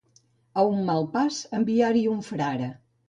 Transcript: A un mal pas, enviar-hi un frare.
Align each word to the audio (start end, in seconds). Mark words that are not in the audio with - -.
A 0.61 0.63
un 0.69 0.79
mal 0.87 1.05
pas, 1.17 1.37
enviar-hi 1.59 2.03
un 2.15 2.25
frare. 2.31 2.71